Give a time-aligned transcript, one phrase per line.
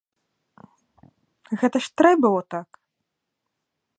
[1.63, 2.69] Гэта ж трэ было так?!.